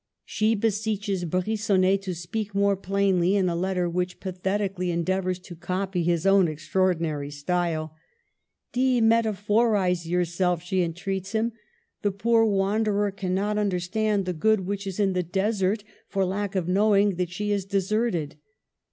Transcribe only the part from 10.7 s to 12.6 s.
entreats him.'' The poor